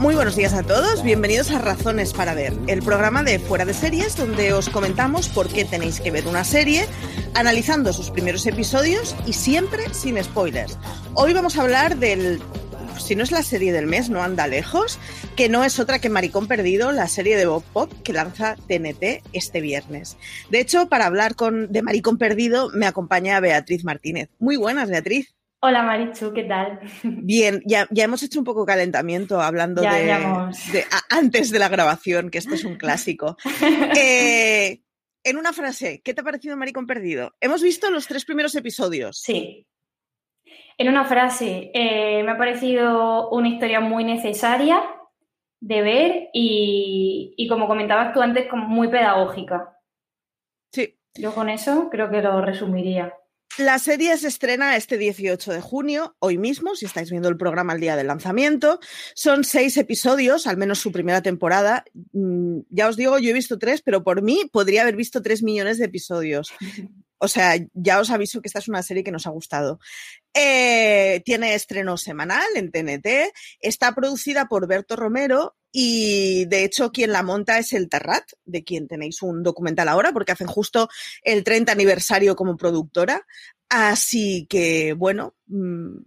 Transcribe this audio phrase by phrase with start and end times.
[0.00, 3.74] Muy buenos días a todos, bienvenidos a Razones para Ver, el programa de Fuera de
[3.74, 6.86] Series donde os comentamos por qué tenéis que ver una serie,
[7.34, 10.78] analizando sus primeros episodios y siempre sin spoilers.
[11.14, 12.40] Hoy vamos a hablar del,
[13.00, 15.00] si no es la serie del mes, no anda lejos,
[15.34, 19.24] que no es otra que Maricón Perdido, la serie de Bob Pop que lanza TNT
[19.32, 20.16] este viernes.
[20.48, 24.28] De hecho, para hablar con, de Maricón Perdido me acompaña Beatriz Martínez.
[24.38, 25.37] Muy buenas, Beatriz.
[25.60, 26.78] Hola Marichu, ¿qué tal?
[27.02, 30.12] Bien, ya, ya hemos hecho un poco calentamiento hablando de,
[31.10, 33.36] antes de la grabación, que esto es un clásico.
[34.00, 34.82] Eh,
[35.24, 37.34] en una frase, ¿qué te ha parecido Maricón Perdido?
[37.40, 39.20] Hemos visto los tres primeros episodios.
[39.20, 39.66] Sí.
[40.76, 44.80] En una frase, eh, me ha parecido una historia muy necesaria
[45.60, 49.76] de ver y, y como comentabas tú antes, muy pedagógica.
[50.72, 50.96] Sí.
[51.14, 53.12] Yo con eso creo que lo resumiría.
[53.56, 57.72] La serie se estrena este 18 de junio, hoy mismo, si estáis viendo el programa
[57.72, 58.78] al día del lanzamiento.
[59.14, 61.84] Son seis episodios, al menos su primera temporada.
[62.12, 65.42] Mm, ya os digo, yo he visto tres, pero por mí podría haber visto tres
[65.42, 66.52] millones de episodios.
[67.20, 69.80] O sea, ya os aviso que esta es una serie que nos ha gustado.
[70.32, 73.32] Eh, tiene estreno semanal en TNT.
[73.58, 78.64] Está producida por Berto Romero y de hecho quien la monta es el Terrat, de
[78.64, 80.88] quien tenéis un documental ahora, porque hacen justo
[81.22, 83.26] el 30 aniversario como productora.
[83.68, 85.98] Así que, bueno, mm,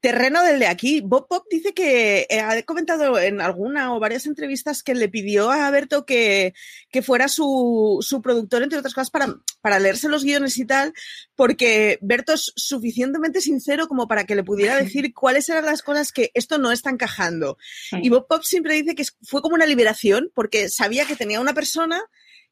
[0.00, 1.00] Terreno del de aquí.
[1.00, 5.50] Bob Pop dice que eh, ha comentado en alguna o varias entrevistas que le pidió
[5.50, 6.54] a Berto que,
[6.90, 10.92] que fuera su, su, productor, entre otras cosas, para, para leerse los guiones y tal,
[11.34, 16.12] porque Berto es suficientemente sincero como para que le pudiera decir cuáles eran las cosas
[16.12, 17.58] que esto no está encajando.
[17.90, 21.54] Y Bob Pop siempre dice que fue como una liberación, porque sabía que tenía una
[21.54, 22.00] persona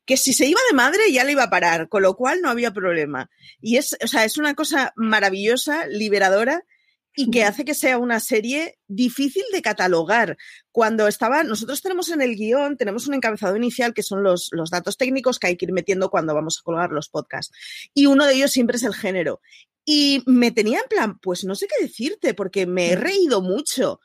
[0.04, 2.48] que si se iba de madre ya le iba a parar, con lo cual no
[2.48, 3.30] había problema.
[3.60, 6.64] Y es, o sea, es una cosa maravillosa, liberadora
[7.16, 10.36] y que hace que sea una serie difícil de catalogar.
[10.70, 14.70] Cuando estaba, nosotros tenemos en el guion, tenemos un encabezado inicial que son los, los,
[14.70, 17.56] datos técnicos que hay que ir metiendo cuando vamos a colgar los podcasts.
[17.94, 19.40] Y uno de ellos siempre es el género.
[19.86, 24.00] Y me tenía en plan, pues no sé qué decirte, porque me he reído mucho.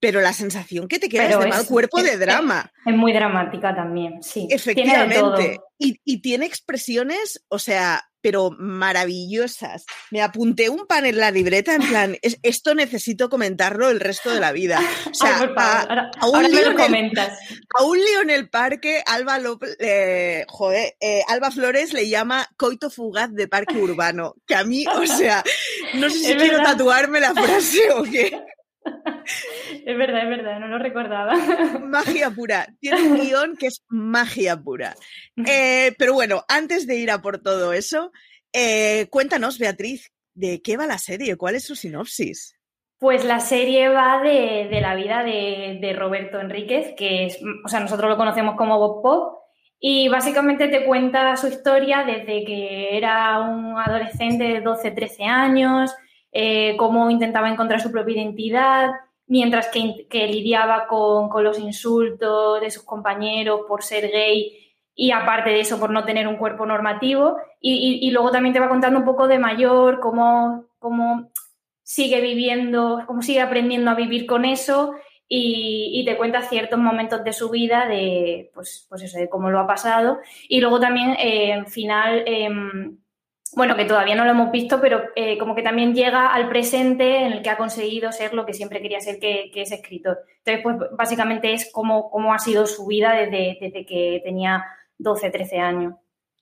[0.00, 2.72] Pero la sensación que te queda es de mal cuerpo de drama.
[2.84, 4.48] Es, muy dramática también, sí.
[4.50, 5.60] Efectivamente.
[5.78, 9.84] Y, y tiene expresiones, o sea, pero maravillosas.
[10.10, 14.40] Me apunté un pan en la libreta en plan, esto necesito comentarlo el resto de
[14.40, 14.80] la vida.
[15.10, 19.40] O sea, a, un lío a, un lío en el parque, Alba,
[19.80, 24.84] eh, joder, eh, Alba Flores le llama coito fugaz de parque urbano, que a mí,
[24.86, 25.42] o sea,
[25.94, 28.38] no sé si quiero tatuarme la frase o qué.
[29.84, 31.34] Es verdad, es verdad, no lo recordaba.
[31.80, 32.66] Magia pura.
[32.80, 34.94] Tiene un guion que es magia pura.
[35.46, 38.12] Eh, pero bueno, antes de ir a por todo eso,
[38.52, 41.36] eh, cuéntanos, Beatriz, ¿de qué va la serie?
[41.36, 42.58] ¿Cuál es su sinopsis?
[42.98, 48.10] Pues la serie va de, la vida de, Roberto Enríquez, que es, o sea, nosotros
[48.10, 49.38] lo conocemos como Bob Pop,
[49.78, 55.94] y básicamente te cuenta su historia desde que era un adolescente de 12, 13 años,
[56.32, 58.90] eh, cómo intentaba encontrar su propia identidad,
[59.26, 65.60] mientras que, lidiaba con, los insultos de sus compañeros por ser gay y aparte de
[65.60, 69.28] eso por no tener un cuerpo normativo y, luego también te va contando un poco
[69.28, 71.30] de mayor, cómo, cómo
[71.82, 74.94] sigue viviendo, cómo sigue aprendiendo a vivir con eso
[75.28, 79.60] y, te cuenta ciertos momentos de su vida, de pues, pues eso, de cómo lo
[79.60, 80.20] ha pasado.
[80.48, 82.98] Y luego también, eh, final, em,
[83.54, 87.22] bueno, que todavía no lo hemos visto, pero eh, como que también llega al presente
[87.24, 90.18] en el que ha conseguido ser lo que siempre quería ser, que, es escritor.
[90.44, 94.64] Entonces, pues básicamente es cómo, cómo ha sido su vida desde, desde que tenía
[94.98, 95.94] 12, 13 años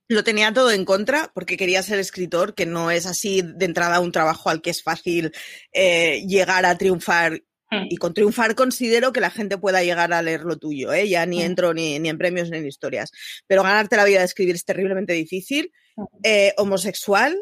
[0.09, 4.01] lo tenía todo en contra porque quería ser escritor, que no es así de entrada
[4.01, 5.33] un trabajo al que es fácil
[5.73, 7.43] eh, llegar a triunfar.
[7.71, 11.09] Y con triunfar considero que la gente pueda llegar a leer lo tuyo, ¿eh?
[11.09, 11.43] ya ni mm.
[11.43, 13.11] entro ni, en premios ni en historias.
[13.47, 15.73] Pero ganarte la vida de escribir es terriblemente difícil.
[15.97, 16.05] Mm.
[16.23, 17.37] Eh, homosexual,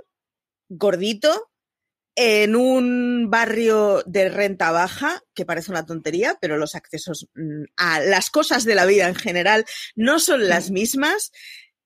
[0.68, 1.50] gordito,
[2.16, 7.28] en un barrio de renta baja, que parece una tontería, pero los accesos
[7.76, 11.32] a las cosas de la vida en general no son las mismas.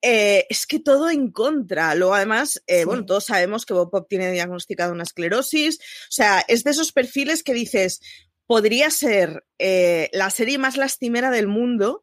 [0.01, 1.93] Eh, es que todo en contra.
[1.97, 5.79] Luego, además, bueno, todos sabemos que Bob Pop tiene diagnosticado una esclerosis.
[5.81, 8.01] O sea, es de esos perfiles que dices,
[8.49, 12.03] podría ser eh, la serie más lastimera del mundo.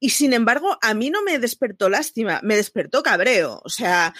[0.00, 3.60] Y sin embargo, a mí no me despertó lástima, me despertó cabreo.
[3.62, 4.14] O sea,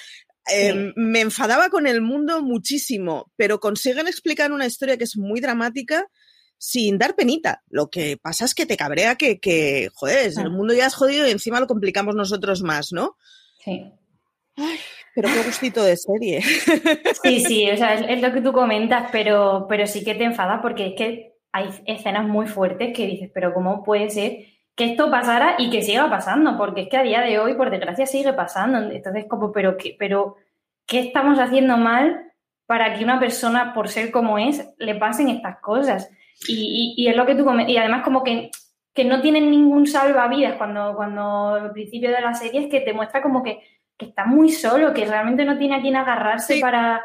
[0.47, 5.41] em, me enfadaba con el mundo muchísimo, pero consiguen explicar una historia que es muy
[5.41, 6.07] dramática
[6.59, 7.63] sin dar penita.
[7.69, 11.27] Lo que pasa es que te cabrea que, que joder, el mundo ya es jodido
[11.27, 13.17] y encima lo complicamos nosotros más, ¿no?
[13.65, 13.91] Sí.
[15.15, 16.43] pero qué gustito de serie.
[17.23, 20.61] Sí, sí, o sea, es, lo que tú comentas, pero, pero sí que te enfada
[20.61, 24.39] porque es que hay escenas muy fuertes que dices, pero ¿cómo puede ser
[24.75, 26.57] que esto pasara y que siga pasando?
[26.57, 28.79] Porque es que a día de hoy, por desgracia, sigue pasando.
[28.91, 30.37] Entonces, como, pero ¿qué, pero,
[30.87, 32.33] ¿qué estamos haciendo mal
[32.67, 36.11] para que una persona, por ser como es, le pasen estas cosas?
[36.49, 38.51] Y, es lo que tú y además como que,
[38.95, 42.95] que no tienen ningún salvavidas cuando, cuando al principio de la serie es que te
[42.95, 43.61] muestra como que,
[43.99, 47.01] está muy solo, que realmente no tiene a quien agarrarse para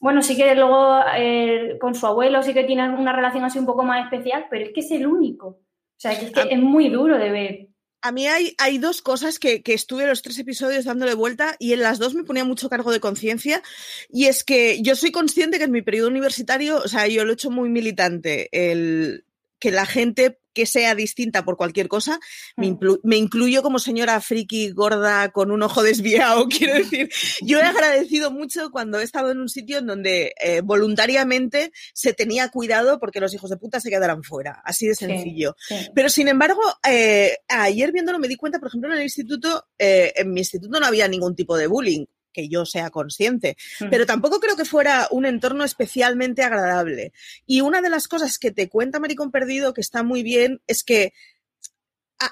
[0.00, 3.66] bueno, sí que luego eh, con su abuelo sí que tiene una relación así un
[3.66, 5.46] poco más especial, pero es que es el único.
[5.48, 7.68] O sea, que es, que es muy duro de ver.
[8.02, 11.72] A mí hay, hay dos cosas que, que, estuve los tres episodios dándole vuelta y
[11.72, 13.62] en las dos me ponía mucho cargo de conciencia.
[14.10, 17.30] Y es que yo soy consciente que en mi periodo universitario, o sea, yo lo
[17.30, 19.24] he hecho muy militante, el
[19.58, 22.18] que la gente que sea distinta por cualquier cosa,
[22.56, 23.12] me, mm.
[23.12, 27.10] incluyo como señora friki gorda con un ojo desviado, quiero decir,
[27.42, 32.14] yo he agradecido mucho cuando he estado en un sitio en donde eh, voluntariamente se
[32.14, 35.56] tenía cuidado porque los hijos de puta se quedaran fuera, así de sencillo.
[35.94, 40.14] Pero sin embargo, eh, ayer viéndolo me di cuenta, por ejemplo, en el instituto, eh,
[40.16, 42.06] en mi instituto no había ningún tipo de bullying
[42.36, 43.56] que yo sea consciente,
[43.90, 47.14] pero tampoco creo que fuera un entorno especialmente agradable.
[47.46, 50.84] Y una de las cosas que te cuenta Maricón Perdido, que está muy bien, es
[50.84, 51.14] que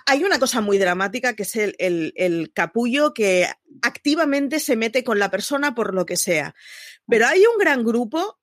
[0.07, 3.49] hay una cosa muy dramática que es el, capullo que
[3.81, 6.55] activamente se mete con la persona por lo que sea.
[7.09, 8.39] Pero hay un gran grupo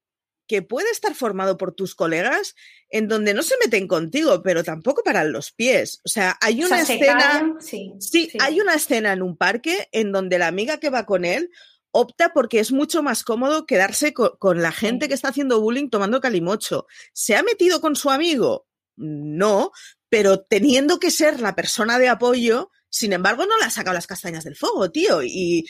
[0.48, 2.56] que puede estar formado por tus colegas
[2.90, 6.02] en donde no se meten contigo, pero tampoco paran los pies.
[6.06, 7.56] O sea, hay una escena.
[7.60, 11.50] sí, hay una escena en un parque en donde la amiga que va con él
[11.92, 16.22] opta porque es mucho más cómodo quedarse con, la gente que está haciendo bullying tomando
[16.22, 16.88] calimocho.
[17.14, 18.68] ¿Se ha metido con su amigo?
[18.96, 19.72] No,
[20.10, 24.08] pero teniendo que ser la persona de apoyo, sin embargo, no le ha sacado las
[24.08, 25.22] castañas del fuego, tío.
[25.24, 25.66] Y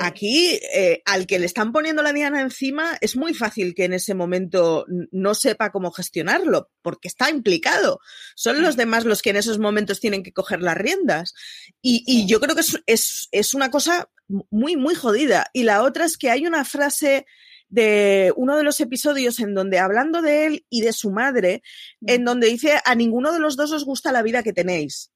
[0.00, 3.94] Aquí, eh, al que le están poniendo la diana encima, es muy fácil que en
[3.94, 8.00] ese momento no sepa cómo gestionarlo, porque está implicado.
[8.34, 11.34] Son los demás los que en esos momentos tienen que coger las riendas.
[11.80, 14.10] Y, yo creo que es, es, una cosa
[14.50, 15.46] muy, muy jodida.
[15.52, 17.24] Y la otra es que hay una frase
[17.68, 21.62] de uno de los episodios en donde, hablando de él y de su madre,
[22.06, 25.12] en donde dice, a ninguno de los dos os gusta la vida que tenéis.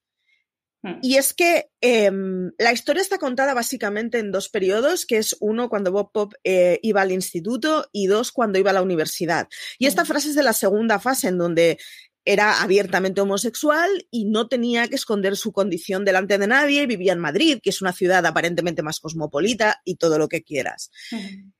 [0.83, 0.99] Hmm.
[1.01, 5.69] Y es que em, la historia está contada básicamente en dos periodos, que es uno
[5.69, 9.47] cuando Bob Pop eh, iba al instituto y dos cuando iba a la universidad.
[9.79, 10.07] Y esta hmm.
[10.07, 11.79] frase es de la segunda fase, en donde
[12.25, 17.19] era abiertamente homosexual y no tenía que esconder su condición delante de nadie, vivía en
[17.19, 20.91] Madrid, que es una ciudad aparentemente más cosmopolita y todo lo que quieras.
[21.11, 21.51] Hmm.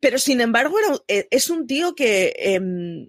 [0.00, 0.76] Pero sin embargo,
[1.08, 3.08] eh, es un tío que em,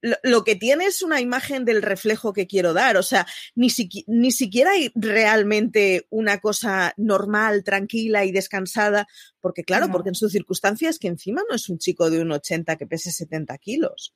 [0.00, 2.96] lo, que tiene es una imagen del reflejo que quiero dar.
[2.96, 3.68] O sea, ni,
[4.06, 9.06] ni siquiera hay realmente una cosa normal, tranquila y descansada,
[9.40, 12.76] porque claro, porque en sus circunstancias que encima no es un chico de un 80
[12.76, 14.14] que pese 70 kilos.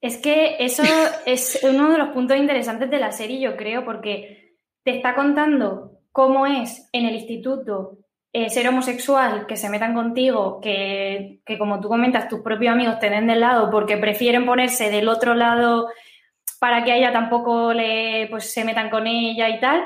[0.00, 0.82] Es que eso
[1.24, 6.00] es uno de los puntos interesantes de la serie, yo creo, porque te está contando
[6.12, 8.05] cómo es en el instituto
[8.36, 13.08] eh, ser homosexual, que se metan contigo, que, como tú comentas, tus propios amigos te
[13.08, 15.88] den del lado porque prefieren ponerse del otro lado
[16.60, 19.84] para que a ella tampoco le, pues, se metan con ella y tal.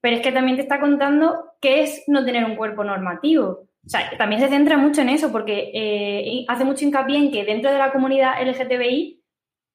[0.00, 3.68] pero es que también te está contando qué es no tener un cuerpo normativo.
[3.86, 7.44] O sea, también se centra mucho en eso, porque eh, hace mucho hincapié en que
[7.44, 9.22] dentro de la comunidad LGTBI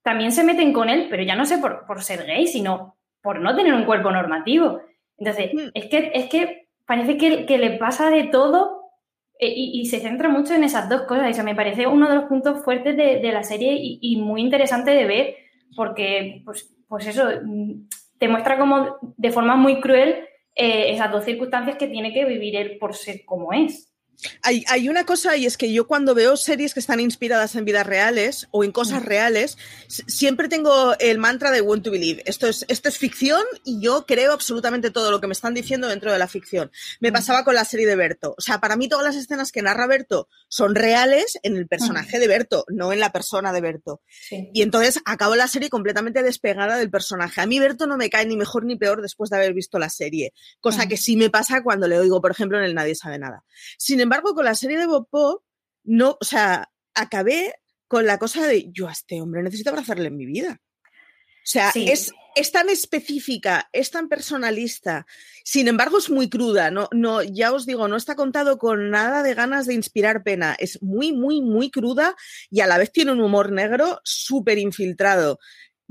[0.03, 3.39] también se meten con él, pero ya no sé por, por ser gay, sino por
[3.39, 4.81] no tener un cuerpo normativo.
[5.17, 5.69] Entonces, mm.
[5.74, 8.91] es que, es que parece que, le pasa de todo
[9.39, 11.29] eh, y, se centra mucho en esas dos cosas.
[11.29, 15.06] Eso me parece uno de los puntos fuertes de, la serie y, muy interesante de
[15.06, 15.36] ver,
[15.75, 21.24] porque, pues, pues eso, mm, te muestra como de forma muy cruel eh, esas dos
[21.25, 23.94] circunstancias que tiene que vivir él por ser como es.
[24.41, 27.86] Hay, una cosa y es que yo cuando veo series que están inspiradas en vidas
[27.86, 29.05] reales o en cosas mm.
[29.05, 29.57] reales,
[29.88, 32.24] siempre tengo el mantra de want to believe.
[32.25, 35.88] Esto es, esto es ficción y yo creo absolutamente todo lo que me están diciendo
[35.88, 36.71] dentro de la ficción.
[37.00, 37.13] Me mm.
[37.13, 38.33] pasaba con la serie de Berto.
[38.38, 42.17] O sea, para mí todas las escenas que narra Berto son reales en el personaje
[42.17, 42.19] mm.
[42.19, 44.01] de Berto, no en la persona de Berto.
[44.31, 47.41] Y entonces acabo la serie completamente despegada del personaje.
[47.41, 49.89] A mí Berto no me cae ni mejor ni peor después de haber visto la
[49.89, 53.19] serie, cosa que sí me pasa cuando le oigo, por ejemplo, en el Nadie sabe
[53.19, 53.43] nada.
[53.77, 55.43] Sin embargo, con la serie de Bob Pop,
[55.83, 57.53] no, o sea, acabé
[57.87, 60.61] con la cosa de yo a este hombre necesito abrazarle en mi vida.
[60.61, 65.05] O sea, es, es, tan específica, es tan personalista,
[65.45, 69.23] sin embargo es muy cruda, no, no, ya os digo, no está contado con nada
[69.23, 72.17] de ganas de inspirar pena, es muy, muy, muy cruda
[72.49, 75.39] y a la vez tiene un humor negro súper infiltrado,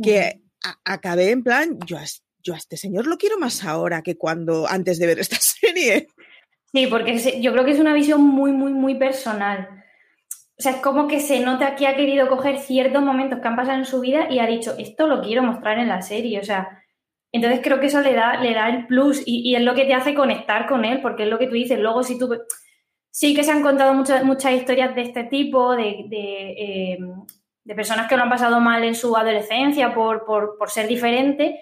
[0.02, 0.42] que
[0.84, 1.96] acabé en plan, yo
[2.46, 6.06] yo a este señor lo quiero más ahora que cuando antes de ver esta serie.
[6.76, 9.82] Sí, porque yo creo que es una visión muy, muy, muy personal.
[10.58, 13.56] O sea, es como que se nota que ha querido coger ciertos momentos que han
[13.56, 16.38] pasado en su vida y ha dicho, esto lo quiero mostrar en la serie.
[16.38, 16.82] O sea,
[17.32, 19.94] entonces creo que eso le da, le da el plus y, es lo que te
[19.94, 21.78] hace conectar con él, porque es lo que tú dices.
[21.78, 22.36] Luego, si tú.
[23.10, 26.98] Sí que se han contado muchas, muchas historias de este tipo, de, eh,
[27.64, 31.58] de, personas que lo han pasado mal en su adolescencia por, por, por ser diferente,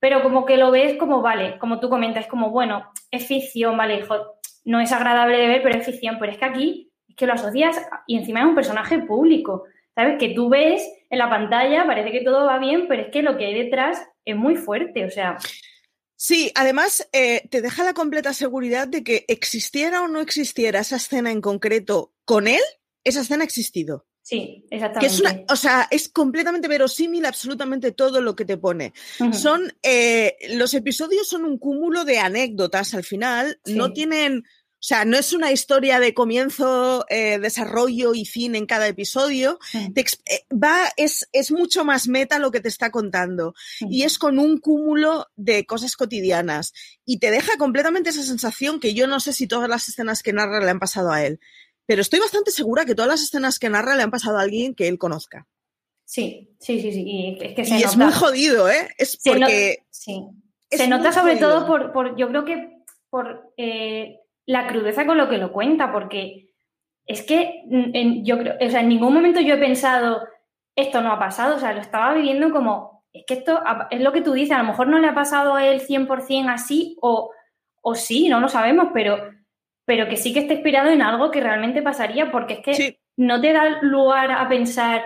[0.00, 4.00] pero como que lo ves como, vale, como tú comentas, como, bueno, es ficción, vale,
[4.00, 4.37] hijo,
[4.68, 6.18] no es agradable de ver, pero es ficción.
[6.20, 9.64] Pero es que aquí es que lo asocias y encima es un personaje público.
[9.94, 10.18] ¿Sabes?
[10.18, 13.36] Que tú ves en la pantalla, parece que todo va bien, pero es que lo
[13.36, 15.06] que hay detrás es muy fuerte.
[15.06, 15.38] O sea.
[16.14, 20.96] Sí, además eh, te deja la completa seguridad de que existiera o no existiera esa
[20.96, 22.60] escena en concreto con él,
[23.04, 24.06] esa escena ha existido.
[24.28, 25.46] Sí, exactamente.
[25.48, 28.92] o sea, es completamente verosímil absolutamente todo lo que te pone.
[29.32, 34.44] Son, eh, los episodios son un cúmulo de anécdotas al final, no tienen,
[34.80, 39.58] o sea, no es una historia de comienzo, eh, desarrollo y fin en cada episodio.
[39.74, 40.04] Eh,
[40.52, 43.54] va, es, es mucho más meta lo que te está contando.
[43.80, 46.72] Y es con un cúmulo de cosas cotidianas.
[47.04, 50.32] Y te deja completamente esa sensación que yo no sé si todas las escenas que
[50.32, 51.40] narra le han pasado a él
[51.88, 54.74] pero estoy bastante segura que todas las escenas que narra le han pasado a alguien
[54.74, 55.46] que él conozca.
[56.04, 57.02] Sí, sí, sí, sí.
[57.06, 58.90] Y es, que se es muy jodido, ¿eh?
[58.98, 59.86] Es porque...
[59.88, 60.22] sí.
[60.70, 65.36] Se nota sobre todo por, yo creo que por eh, la crudeza con lo que
[65.36, 66.48] lo cuenta, porque
[67.06, 70.26] es que en, yo creo, o sea, en ningún momento yo he pensado,
[70.74, 74.10] esto no ha pasado, o sea, lo estaba viviendo como, es que esto es lo
[74.12, 77.30] que tú dices, a lo mejor no le ha pasado a él 100% así, o,
[77.82, 79.18] o sí, no lo sabemos, pero
[79.84, 83.40] pero que sí que está inspirado en algo que realmente pasaría, porque es que no
[83.40, 85.02] te da lugar a pensar,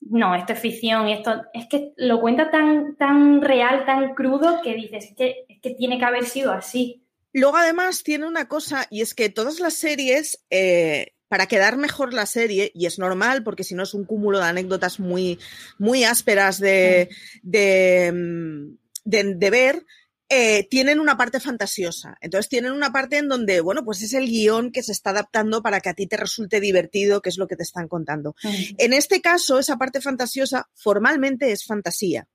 [0.00, 4.62] no, esto es ficción, y esto es que lo cuenta tan, tan real, tan crudo,
[4.62, 7.03] que dices, es que, es que tiene que haber sido así.
[7.34, 12.14] Luego además tiene una cosa, y es que todas las series, eh, para quedar mejor
[12.14, 15.40] la serie, y es normal, porque si no es un cúmulo de anécdotas muy,
[15.76, 17.08] muy ásperas de,
[17.42, 19.84] de, mm, de ver,
[20.28, 22.16] eh, tienen una parte fantasiosa.
[22.20, 25.60] Entonces tienen una parte en donde, bueno, pues es el guion que se está adaptando
[25.62, 28.34] para que a ti te resulte divertido, que es lo que te están contando.
[28.78, 32.26] En este caso, esa parte fantasiosa formalmente es fantasía.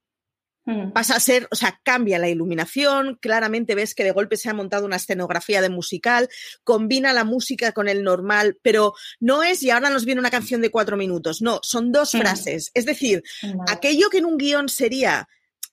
[0.94, 4.54] Pasa a ser, o sea, cambia la iluminación, claramente ves que de golpe se ha
[4.54, 6.30] montado una escenografía de musical,
[6.64, 10.62] combina la música con el normal, pero no es y ahora nos viene una canción
[10.62, 12.70] de cuatro minutos, no, son dos frases.
[12.76, 13.24] Es decir,
[13.68, 15.28] aquello que en un guion sería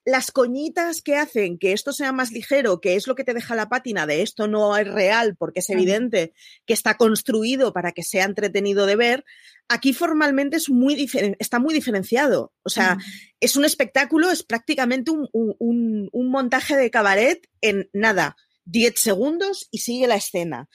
[0.07, 3.57] las coñitas que hacen que esto sea más ligero, que es lo que te deja
[3.57, 6.33] la pátina de esto no es real, porque es evidente
[6.65, 9.25] que está construido para que sea entretenido de ver,
[9.69, 11.11] aquí formalmente es muy
[11.41, 12.53] está muy diferenciado.
[12.63, 12.99] O sea,
[13.41, 18.37] es un espectáculo, es prácticamente un, montaje de cabaret en nada,
[18.67, 20.69] 10 segundos y sigue la escena.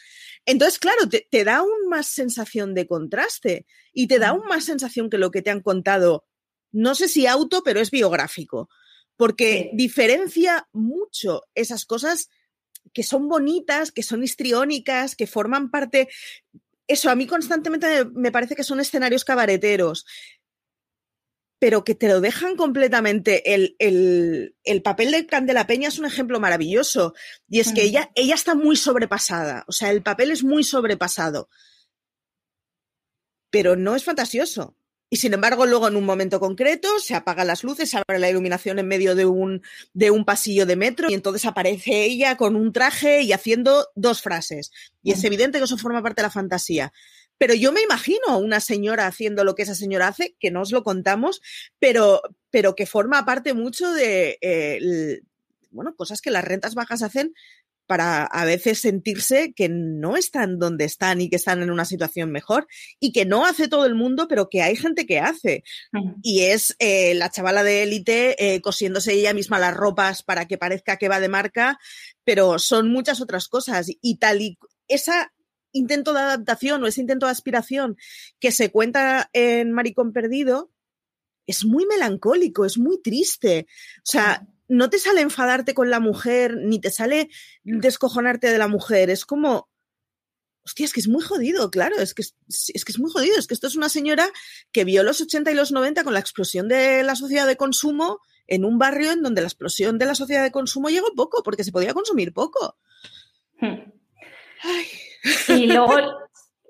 [0.46, 4.66] Entonces, claro, te, te da aún más sensación de contraste y te da aún más
[4.66, 6.26] sensación que lo que te han contado,
[6.74, 8.68] no sé si auto, pero es biográfico
[9.18, 12.30] porque diferencia mucho esas cosas
[12.94, 16.10] que son bonitas, que son histriónicas, que forman parte...
[16.88, 20.06] Eso, a mí constantemente me parece que son escenarios cabareteros.
[21.60, 23.54] pero que te lo dejan completamente.
[23.54, 27.14] El, el, el, papel de Candela Peña es un ejemplo maravilloso.
[27.48, 29.64] Y es que ella, ella está muy sobrepasada.
[29.68, 31.50] O sea, el papel es muy sobrepasado.
[33.52, 34.76] Pero no es fantasioso.
[35.14, 38.30] Y sin embargo, luego en un momento concreto se apagan las luces, se abre la
[38.30, 39.62] iluminación en medio de un,
[39.94, 44.22] de un pasillo de metro y entonces aparece ella con un traje y haciendo dos
[44.22, 44.72] frases.
[45.04, 46.94] Y es evidente que eso forma parte de la fantasía.
[47.38, 50.62] Pero yo me imagino a una señora haciendo lo que esa señora hace, que no
[50.62, 51.42] os lo contamos,
[51.78, 55.20] pero, pero que forma parte mucho de, eh,
[55.72, 57.34] bueno, cosas que las rentas bajas hacen
[57.88, 62.32] para a veces sentirse que no están donde están y que están en una situación
[62.32, 62.68] mejor
[63.00, 65.64] y que no hace todo el mundo, pero que hay gente que hace.
[66.22, 70.58] Y es eh, la chavala de élite eh, cosiéndose ella misma las ropas para que
[70.58, 71.80] parezca que va de marca,
[72.24, 73.88] pero son muchas otras cosas.
[74.02, 74.58] Y tal y
[74.88, 75.34] esa
[75.74, 77.98] intento de adaptación o ese intento de aspiración
[78.40, 80.72] que se cuenta en Maricón Perdido
[81.48, 83.68] es muy melancólico, es muy triste.
[83.98, 87.30] O sea, no te sale enfadarte con la mujer, ni te sale
[87.64, 89.10] descojonarte de la mujer.
[89.10, 89.70] Es como,
[90.64, 93.38] hostia, es que es muy jodido, claro, es que es, que es muy jodido.
[93.38, 94.30] Es que esto es una señora
[94.72, 98.20] que vio los 80 y los 90 con la explosión de la sociedad de consumo
[98.48, 101.66] en un barrio en donde la explosión de la sociedad de consumo llegó poco, porque
[101.66, 102.78] se podía consumir poco.
[103.60, 103.92] Hmm.
[105.50, 105.98] Y luego,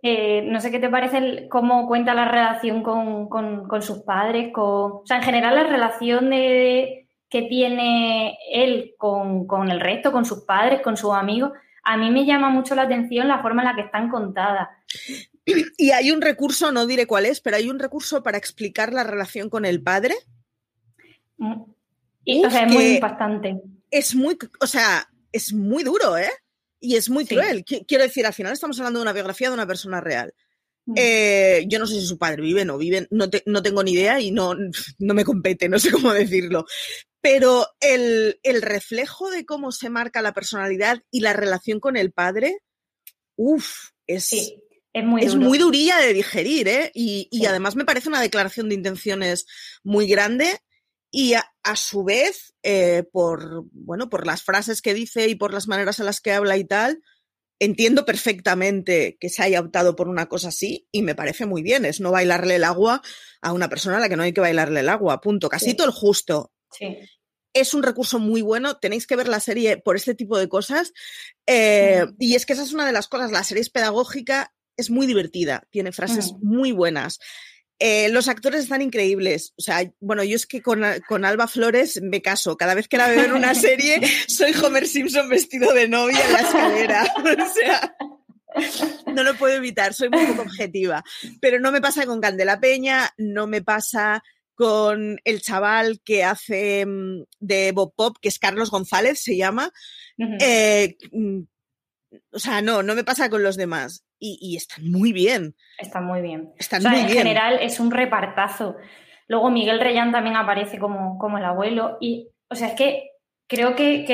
[0.02, 4.64] eh, no sé qué te parece cómo cuenta la relación con, con, sus padres, con,
[4.66, 7.01] o sea, en general la relación de
[7.32, 12.26] que tiene él con, el resto, con sus padres, con sus amigos, a mí me
[12.26, 14.68] llama mucho la atención la forma en la que están contadas.
[15.78, 19.04] Y hay un recurso, no diré cuál es, pero hay un recurso para explicar la
[19.04, 20.14] relación con el padre.
[21.38, 21.62] Mm.
[22.46, 23.62] o sea, es muy impactante.
[23.90, 26.32] Es muy, o sea, es muy duro, ¿eh?
[26.82, 27.64] Y es muy cruel.
[27.64, 30.34] Quiero decir, al final estamos hablando de una biografía de una persona real.
[30.96, 34.20] Eh, yo no sé si su padre vive, no vive, no, no tengo ni idea
[34.20, 34.56] y no,
[35.00, 36.66] no me compete, no sé cómo decirlo.
[37.22, 42.60] Pero el, reflejo de cómo se marca la personalidad y la relación con el padre,
[43.36, 46.92] uff, es, es, muy, es muy, durilla de digerir, ¿eh?
[46.96, 49.46] Y, además me parece una declaración de intenciones
[49.84, 50.60] muy grande
[51.12, 55.68] y a, su vez, eh, por, bueno, por las frases que dice y por las
[55.68, 57.04] maneras en las que habla y tal,
[57.62, 61.86] entiendo perfectamente que se haya optado por una cosa así y me parece muy bien.
[61.86, 63.04] Es no bailarle el agua
[63.40, 65.48] a una persona a la que no hay que bailarle el agua, punto.
[65.48, 66.52] Casi todo el justo.
[67.54, 70.92] Es un recurso muy bueno, tenéis que ver la serie por este tipo de cosas.
[71.46, 74.90] Eh, y es que esa es una de las cosas, la serie es pedagógica, es
[74.90, 77.20] muy divertida, tiene frases muy buenas.
[77.84, 79.56] Eh, los actores están increíbles.
[79.58, 80.84] O sea, bueno, yo es que con,
[81.26, 82.56] Alba Flores me caso.
[82.56, 86.34] Cada vez que la veo en una serie, soy Homer Simpson vestido de novia en
[86.34, 87.14] la escalera.
[88.54, 91.04] O sea, no lo puedo evitar, soy muy poco objetiva.
[91.40, 94.22] Pero no me pasa con Candela Peña, no me pasa
[94.54, 99.72] con el chaval que hace mm, de Bob Pop, que es Carlos González, se llama.
[100.40, 100.98] Eh,
[102.32, 104.06] o sea, no, no me pasa con los demás.
[104.20, 105.56] Y, están muy bien.
[105.80, 106.54] Están muy bien.
[106.60, 107.18] Están muy en bien.
[107.18, 108.76] general es un repartazo.
[109.28, 111.98] Luego Miguel Reyán también aparece como, como el abuelo.
[112.00, 113.10] Y, o sea, es que
[113.48, 114.06] creo que,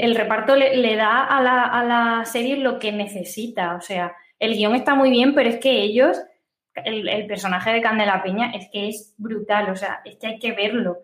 [0.00, 3.74] el, reparto le, da a la, a la serie lo que necesita.
[3.74, 6.18] O sea, el guion está muy bien, pero es que ellos
[6.74, 10.52] el, personaje de Candela Peña es que es brutal, o sea, es que hay que
[10.52, 10.98] verlo,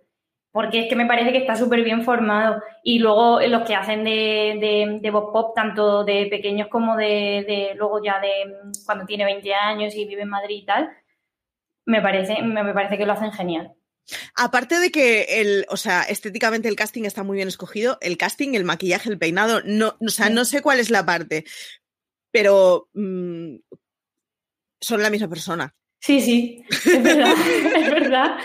[0.53, 2.63] porque es que me parece que está súper bien formado.
[2.83, 7.73] Y luego los que hacen de, de, de Bob Pop, tanto de pequeños como de,
[7.77, 10.91] luego ya de cuando tiene 20 años y vive en Madrid y tal,
[11.87, 13.73] me parece, me, parece que lo hacen genial.
[14.35, 18.55] Aparte de que el, o sea, estéticamente el casting está muy bien escogido, el casting,
[18.55, 21.45] el maquillaje, el peinado, no, o sea, no sé cuál es la parte,
[22.33, 23.57] pero mm,
[24.81, 25.75] son la misma persona.
[26.01, 27.35] Sí, sí, es verdad,
[27.77, 28.39] es verdad,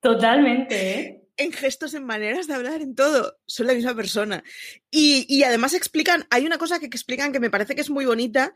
[0.00, 1.00] totalmente.
[1.00, 1.17] ¿eh?
[1.38, 4.44] En gestos, en maneras de hablar, en todo, son la misma persona.
[4.90, 8.52] Y, además explican, hay una cosa que explican que me parece que es muy bonita,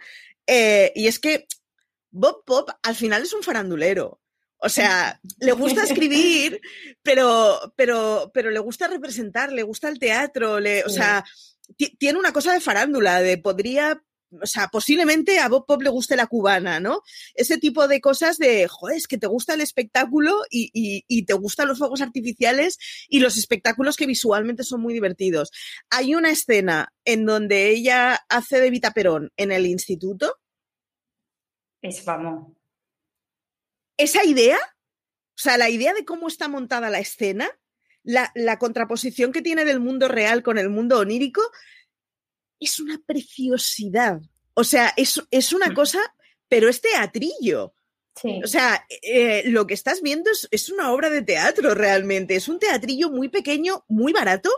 [0.46, 1.46] eh, y es que
[2.10, 4.20] Bob Pop al final es un farandulero.
[4.58, 6.60] O sea, le gusta escribir,
[7.02, 11.24] pero, pero, pero le gusta representar, le gusta el teatro, le, o sea,
[11.98, 14.02] tiene una cosa de farándula, de podría
[14.40, 17.02] o sea, posiblemente a Bob Pop le guste la cubana, ¿no?
[17.34, 21.68] Ese tipo de cosas de, joder, es que te gusta el espectáculo y, te gustan
[21.68, 25.50] los fuegos artificiales y los espectáculos que visualmente son muy divertidos.
[25.90, 30.38] Hay una escena en donde ella hace de Vita Perón en el instituto.
[31.80, 32.52] Es vamos.
[33.96, 37.48] Esa idea, o sea, la idea de cómo está montada la escena,
[38.02, 41.42] la, la contraposición que tiene del mundo real con el mundo onírico,
[42.64, 44.20] es una preciosidad.
[44.54, 45.74] O sea, es, es una mm.
[45.74, 46.00] cosa,
[46.48, 47.74] pero es teatrillo.
[48.44, 52.36] O sea, eh, lo que estás viendo es, una obra de teatro realmente.
[52.36, 54.50] Es un teatrillo muy pequeño, muy barato,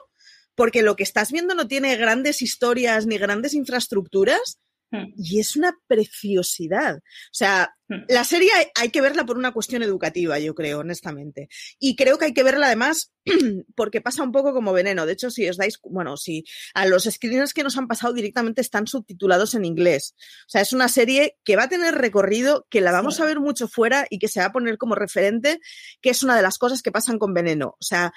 [0.54, 4.58] porque lo que estás viendo no tiene grandes historias ni grandes infraestructuras.
[4.94, 5.12] Hmm.
[5.16, 6.98] Y es una preciosidad.
[6.98, 8.04] O sea, hmm.
[8.08, 11.48] la serie hay, que verla por una cuestión educativa, yo creo, honestamente.
[11.80, 13.12] Y creo que hay que verla además
[13.74, 15.04] porque pasa un poco como veneno.
[15.04, 18.60] De hecho, si os dais, bueno, si a los screeners que nos han pasado directamente
[18.60, 20.14] están subtitulados en inglés.
[20.46, 23.40] O sea, es una serie que va a tener recorrido, que la vamos a ver
[23.40, 25.58] mucho fuera y que se va a poner como referente,
[26.00, 27.70] que es una de las cosas que pasan con veneno.
[27.80, 28.12] O sea,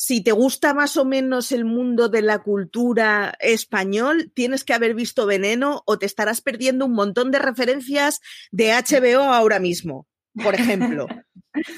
[0.00, 4.94] si te gusta más o menos el mundo de la cultura español, tienes que haber
[4.94, 10.08] visto Veneno o te estarás perdiendo un montón de referencias de HBO ahora mismo,
[10.42, 11.06] por ejemplo.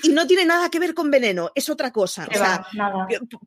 [0.05, 2.29] y no tiene nada que ver con Veneno, es otra cosa.
[2.31, 2.65] O sea,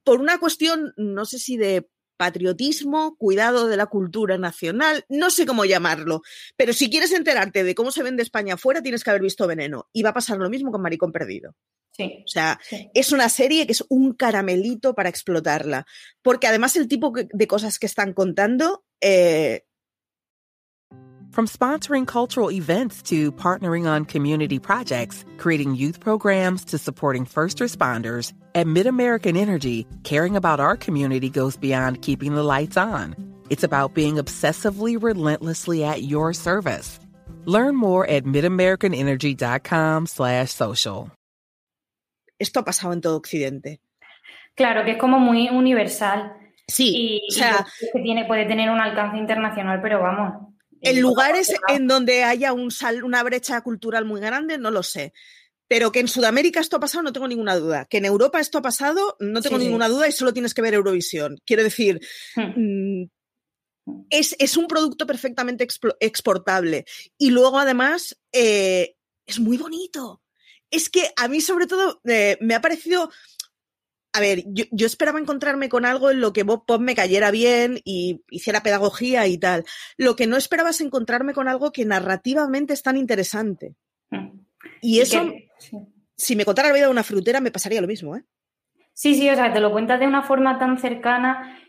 [0.04, 5.46] por una cuestión, no sé si de patriotismo, cuidado de la cultura nacional, no sé
[5.46, 6.22] cómo llamarlo,
[6.56, 9.90] pero si quieres enterarte de cómo se vende España afuera, tienes que haber visto Veneno.
[9.94, 11.56] Y va a pasar lo mismo con Maricón Perdido.
[11.98, 12.60] O sea,
[12.94, 15.86] es una serie que es un caramelito para explotarla.
[16.22, 18.86] Porque además el tipo de cosas que están contando.
[19.02, 19.66] Eh...
[21.36, 27.60] From sponsoring cultural events to partnering on community projects, creating youth programs to supporting first
[27.60, 33.18] responders, at MidAmerican Energy, caring about our community goes beyond keeping the lights on.
[33.50, 37.02] It's about being obsessively relentlessly at your service.
[37.44, 41.12] Learn more at midamericanenergy.com slash social.
[42.40, 43.82] esto ha pasado en todo Occidente.
[44.56, 46.32] Claro, que es como muy universal.
[46.66, 50.55] Sí, o sea, que tiene, puede tener un alcance internacional, pero vamos.
[50.82, 52.70] En lugares en donde haya un
[53.04, 55.14] una brecha cultural muy grande, no lo sé.
[55.68, 57.86] Pero que en Sudamérica esto ha pasado, no tengo ninguna duda.
[57.90, 60.76] Que en Europa esto ha pasado, no tengo ninguna duda y solo tienes que ver
[60.76, 61.38] Eurovisión.
[61.46, 62.00] Quiero decir,
[62.36, 63.02] hmm.
[63.02, 65.68] mm, es, un producto perfectamente
[66.00, 66.86] exportable.
[67.18, 70.22] Y luego, además, eh, es muy bonito
[70.72, 73.12] es que a mí sobre todo eh, me ha parecido...
[74.16, 77.82] A ver, yo, esperaba encontrarme con algo en lo que Bob Pop me cayera bien
[77.84, 79.66] y hiciera pedagogía y tal.
[79.98, 83.76] Lo que no esperaba es encontrarme con algo que narrativamente es tan interesante.
[84.12, 84.40] Mm.
[84.82, 85.34] Y, eso,
[86.16, 88.24] si me contara la vida de una frutera, me pasaría lo mismo, ¿eh?
[88.94, 91.60] Sí, sí, o sea, te lo cuentas de una forma tan cercana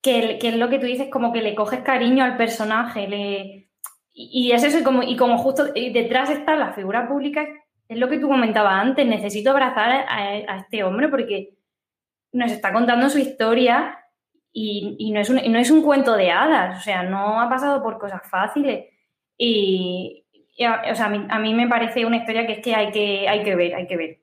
[0.00, 3.08] que, es lo que tú dices, como que le coges cariño al personaje.
[3.08, 3.68] Le...
[4.12, 7.48] Y, es eso, y como, y como justo detrás está la figura pública
[7.88, 11.50] es lo que tú comentabas antes, necesito abrazar a, este hombre porque
[12.32, 13.98] nos está contando su historia
[14.52, 17.82] y, no es un, no es un cuento de hadas, o sea, no ha pasado
[17.82, 18.86] por cosas fáciles
[19.36, 20.24] y,
[20.58, 23.54] o sea, a mí, me parece una historia que es que hay que, hay que
[23.54, 24.22] ver, hay que ver.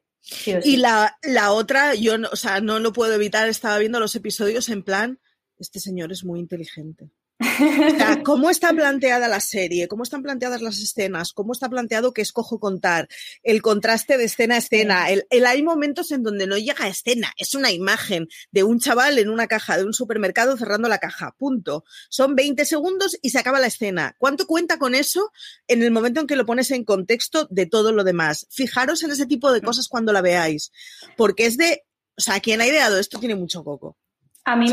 [0.63, 4.69] Y la, la otra, yo o sea, no lo puedo evitar, estaba viendo los episodios
[4.69, 5.19] en plan,
[5.59, 7.11] este señor es muy inteligente.
[8.23, 9.87] ¿Cómo está planteada la serie?
[9.87, 11.33] ¿Cómo están planteadas las escenas?
[11.33, 13.07] ¿Cómo está planteado que escojo contar?
[13.43, 15.09] El contraste de escena a escena.
[15.09, 17.33] El, hay momentos en donde no llega a escena.
[17.37, 21.35] Es una imagen de un chaval en una caja de un supermercado cerrando la caja.
[21.37, 21.83] Punto.
[22.09, 24.15] Son 20 segundos y se acaba la escena.
[24.17, 25.31] ¿Cuánto cuenta con eso
[25.67, 28.47] en el momento en que lo pones en contexto de todo lo demás?
[28.49, 29.65] Fijaros en ese tipo de mm.
[29.65, 30.71] cosas cuando la veáis.
[31.17, 31.83] Porque es de.
[32.15, 33.97] O sea, quien ha ideado esto tiene mucho coco.
[34.45, 34.71] A mí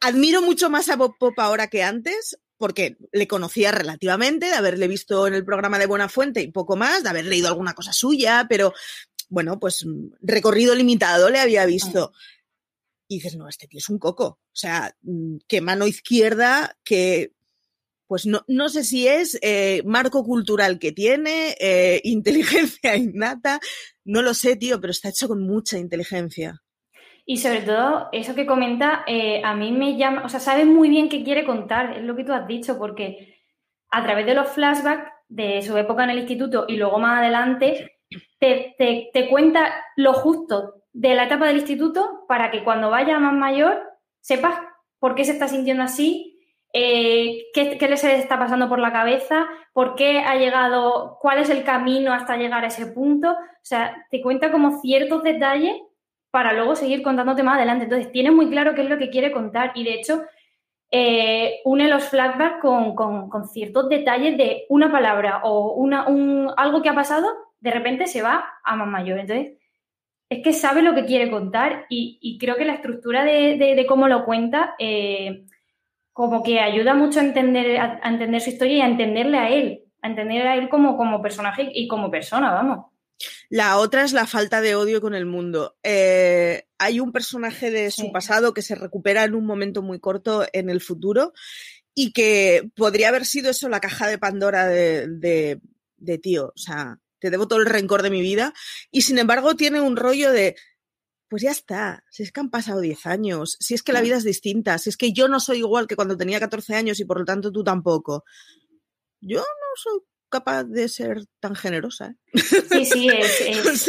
[0.00, 4.88] Admiro mucho más a Bob Pop ahora que antes, porque le conocía relativamente, de haberle
[4.88, 7.92] visto en el programa de Buena Fuente y poco más, de haber leído alguna cosa
[7.92, 8.72] suya, pero
[9.28, 9.84] bueno, pues
[10.20, 12.12] recorrido limitado le había visto.
[13.08, 14.24] Y dices, no, este tío es un coco.
[14.26, 17.32] O sea, mm, que mano izquierda, que
[18.06, 23.60] pues no, no sé si es eh, marco cultural que tiene, eh, inteligencia innata,
[24.04, 26.62] no lo sé, tío, pero está hecho con mucha inteligencia.
[27.30, 30.88] Y sobre todo, eso que comenta, eh, a mí me llama, o sea, sabe muy
[30.88, 33.42] bien qué quiere contar, es lo que tú has dicho, porque
[33.90, 37.98] a través de los flashbacks de su época en el instituto y luego más adelante,
[38.38, 38.74] te,
[39.12, 43.78] te, cuenta lo justo de la etapa del instituto para que cuando vaya más mayor
[44.22, 44.58] sepas
[44.98, 46.40] por qué se está sintiendo así,
[46.72, 51.40] eh, qué, qué le se está pasando por la cabeza, por qué ha llegado, cuál
[51.40, 53.32] es el camino hasta llegar a ese punto.
[53.32, 55.74] O sea, te cuenta como ciertos detalles
[56.30, 57.84] para luego seguir contándote más adelante.
[57.84, 60.22] Entonces, tiene muy claro qué es lo que quiere contar y de hecho
[60.90, 66.88] eh, une los flashbacks con, ciertos detalles de una palabra o una, un, algo que
[66.88, 67.28] ha pasado,
[67.60, 69.18] de repente se va a más mayor.
[69.18, 69.58] Entonces,
[70.30, 74.24] es que sabe lo que quiere contar y, creo que la estructura de, cómo lo
[74.24, 75.44] cuenta eh,
[76.12, 79.84] como que ayuda mucho a entender, a, entender su historia y a entenderle a él,
[80.02, 82.86] a entender a él como, como personaje y como persona, vamos.
[83.50, 85.76] La otra es la falta de odio con el mundo.
[85.82, 90.46] Eh, hay un personaje de su pasado que se recupera en un momento muy corto
[90.52, 91.32] en el futuro
[91.94, 95.60] y que podría haber sido eso la caja de Pandora de,
[95.96, 96.52] de, tío.
[96.54, 98.52] O sea, te debo todo el rencor de mi vida.
[98.90, 100.54] Y sin embargo tiene un rollo de,
[101.28, 104.18] pues ya está, si es que han pasado 10 años, si es que la vida
[104.18, 107.06] es distinta, si es que yo no soy igual que cuando tenía 14 años y
[107.06, 108.24] por lo tanto tú tampoco.
[109.20, 112.14] Yo no soy capaz de ser tan generosa.
[112.32, 112.38] ¿eh?
[112.70, 113.88] Sí, sí, es,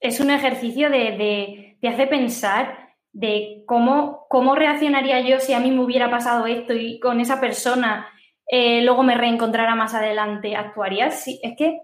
[0.00, 5.70] es un ejercicio de, de, hacer pensar de cómo, cómo reaccionaría yo si a mí
[5.70, 8.08] me hubiera pasado esto y con esa persona
[8.46, 10.56] eh, luego me reencontrara más adelante.
[10.56, 11.10] ¿Actuaría?
[11.10, 11.80] Sí, es que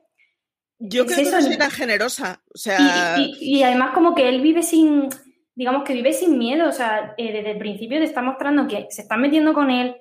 [0.79, 2.43] yo creo que no soy tan generosa.
[2.55, 3.17] O sea...
[3.19, 5.09] Y, además como que él vive sin,
[5.55, 6.69] digamos que vive sin miedo.
[6.69, 9.97] O sea, eh, desde el principio te está mostrando que se está metiendo con él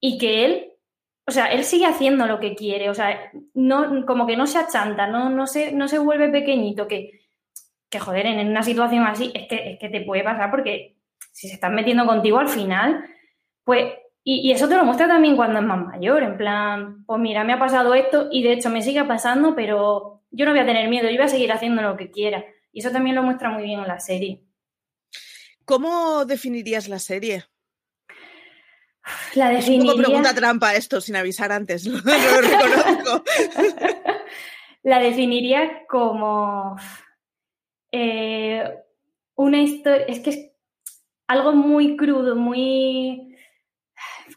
[0.00, 0.72] y que él,
[1.26, 2.90] o sea, él sigue haciendo lo que quiere.
[2.90, 6.86] O sea, no, como que no se achanta, no, no, se, no se vuelve pequeñito.
[6.86, 7.26] Que,
[7.88, 10.96] que joder, en una situación así es que, es que te puede pasar porque
[11.32, 13.04] si se están metiendo contigo al final,
[13.64, 13.94] pues
[14.26, 17.52] y, eso te lo muestra también cuando es más mayor, en plan, pues mira, me
[17.52, 20.88] ha pasado esto y de hecho me sigue pasando, pero yo no voy a tener
[20.88, 22.42] miedo, yo voy a seguir haciendo lo que quiera.
[22.72, 24.42] Y eso también lo muestra muy bien en la serie.
[25.66, 27.44] ¿Cómo definirías la serie?
[29.34, 29.92] La definiría...
[29.92, 33.24] Es un pregunta trampa esto, sin avisar antes, lo, reconozco.
[34.82, 36.76] la definiría como
[37.92, 38.78] eh,
[39.34, 40.50] una historia, es que es
[41.26, 43.36] algo muy crudo, muy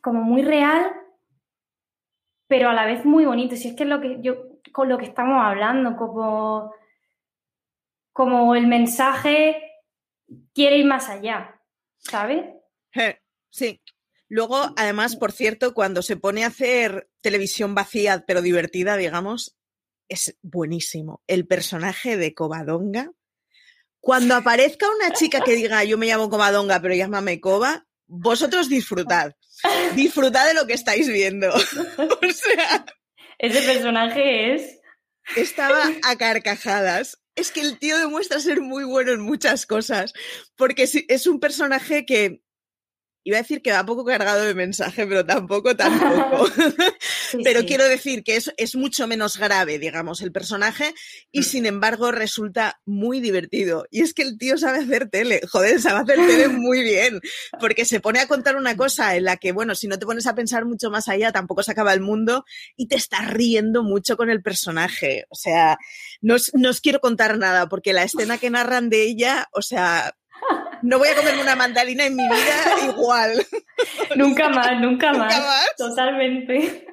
[0.02, 0.92] como muy real,
[2.48, 3.56] pero a la vez muy bonito.
[3.56, 6.74] Si es que es lo que yo, con lo que estamos hablando, como,
[8.14, 9.82] como el mensaje
[10.54, 11.60] quiere ir más allá,
[11.98, 12.46] ¿sabes?
[13.50, 13.82] Sí.
[14.30, 19.56] Luego, además, por cierto, cuando se pone a hacer televisión vacía, pero divertida, digamos,
[20.10, 21.22] es buenísimo.
[21.28, 23.12] El personaje de Covadonga.
[24.00, 29.34] Cuando aparezca una chica que diga yo me llamo Covadonga, pero llámame Cova, vosotros disfrutad.
[29.96, 31.54] Disfrutad de lo que estáis viendo.
[31.54, 32.86] o sea.
[33.40, 34.80] Ese personaje es.
[35.36, 37.20] Estaba a carcajadas.
[37.36, 40.14] Es que el tío demuestra ser muy bueno en muchas cosas.
[40.56, 42.42] Porque es un personaje que
[43.28, 46.48] Iba a decir que va poco cargado de mensaje, pero tampoco, tampoco.
[47.44, 50.94] pero quiero decir que es, es, mucho menos grave, digamos, el personaje
[51.30, 51.44] y mm.
[51.44, 53.86] sin embargo resulta muy divertido.
[53.92, 57.20] Y es que el tío sabe hacer tele, joder, sabe hacer tele muy bien,
[57.60, 60.26] porque se pone a contar una cosa en la que, bueno, si no te pones
[60.26, 62.46] a pensar mucho más allá, tampoco se acaba el mundo
[62.78, 65.26] y te estás riendo mucho con el personaje.
[65.28, 65.78] O sea,
[66.22, 70.16] no no os quiero contar nada, porque la escena que narran de ella, o sea,
[70.82, 73.46] no voy a comerme una mandarina en mi vida igual.
[74.16, 75.36] Nunca más, nunca, más.
[75.78, 76.88] Totalmente.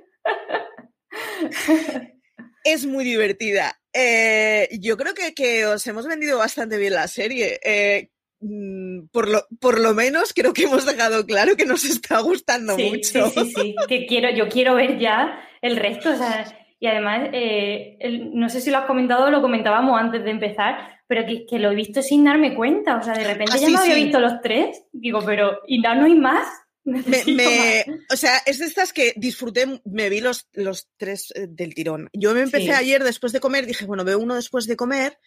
[2.65, 3.79] Es muy divertida.
[3.93, 7.61] Eh, yo creo que, os hemos vendido bastante bien la serie.
[7.63, 8.09] Eh,
[8.41, 12.77] mm, por lo, por lo menos creo que hemos dejado claro que nos está gustando
[12.77, 13.29] mucho.
[13.29, 13.75] Sí, sí, sí.
[13.89, 16.11] Que quiero, yo quiero ver ya el resto.
[16.81, 17.99] y además, eh,
[18.33, 21.71] no sé si lo has comentado o lo comentábamos antes de empezar, pero que, lo
[21.71, 22.97] he visto sin darme cuenta.
[22.97, 24.85] O sea, de repente ah, ya me había visto los tres.
[24.93, 26.47] Digo, pero ¿y no, no hay más?
[26.85, 31.75] Me, o sea, es de estas que disfruté, me vi los, los tres eh, del
[31.75, 32.11] tirón.
[32.13, 35.19] Yo me empecé ayer después de comer, dije, bueno, veo uno después de comer,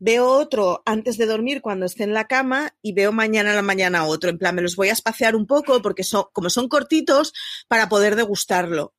[0.00, 3.62] veo otro antes de dormir cuando esté en la cama y veo mañana a la
[3.62, 4.30] mañana otro.
[4.30, 7.32] En plan, me los voy a espaciar un poco porque son, como son cortitos,
[7.68, 8.92] para poder degustarlo.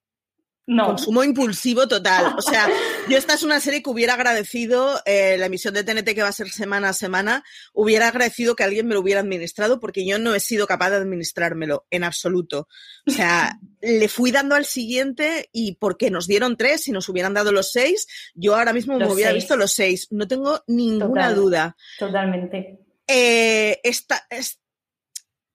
[0.67, 0.87] No.
[0.87, 2.35] Consumo impulsivo total.
[2.37, 2.67] O sea,
[3.07, 6.27] yo esta es una serie que hubiera agradecido, eh, la emisión de TNT que va
[6.27, 10.19] a ser semana a semana, hubiera agradecido que alguien me lo hubiera administrado porque yo
[10.19, 12.67] no he sido capaz de administrármelo en absoluto.
[13.07, 17.33] O sea, le fui dando al siguiente y porque nos dieron tres, si nos hubieran
[17.33, 20.07] dado los seis, yo ahora mismo me hubiera visto los seis.
[20.11, 21.77] No tengo ninguna duda.
[21.97, 22.77] Totalmente.
[23.07, 24.27] Eh, esta,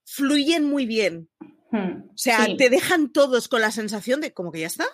[0.07, 1.29] fluyen muy bien.
[1.70, 4.87] Hmm, o sea, te dejan todos con la sensación de como que ya está.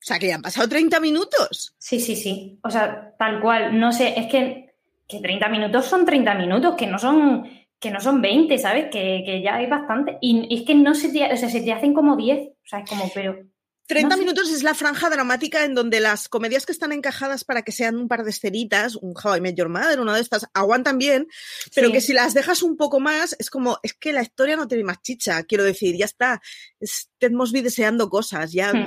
[0.00, 1.74] O sea, que ya han pasado 30 minutos.
[1.76, 2.58] Sí, sí, sí.
[2.62, 3.78] O sea, tal cual.
[3.78, 4.74] No sé, es que,
[5.08, 7.48] que 30 minutos son 30 minutos, que no son,
[7.80, 8.86] que no son 20, ¿sabes?
[8.92, 10.18] Que, ya hay bastante.
[10.20, 12.38] Y es que no se te, o sea, se te hacen como 10.
[12.38, 13.44] O sea, es como, pero.
[13.88, 17.72] 30 minutos es la franja dramática en donde las comedias que están encajadas para que
[17.72, 20.98] sean un par de escenitas, un How I Met Your Mother, una de estas, aguantan
[20.98, 21.26] bien,
[21.74, 24.68] pero que si las dejas un poco más, es como, es que la historia no
[24.68, 26.42] tiene más chicha, quiero decir, ya está.
[26.78, 28.72] Es Ted Mosby deseando cosas, ya.
[28.74, 28.86] Hmm